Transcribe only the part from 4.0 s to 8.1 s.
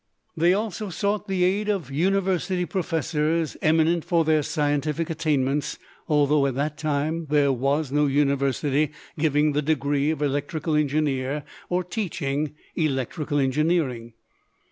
for their scientific attainments, although at that time there was no